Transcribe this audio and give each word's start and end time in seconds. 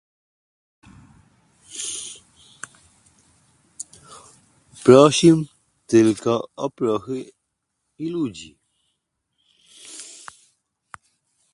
"Prosim 4.83 5.37
tylko 5.87 6.47
o 6.55 6.69
prochy 6.69 7.31
i 7.97 8.09
ludzi." 8.09 8.49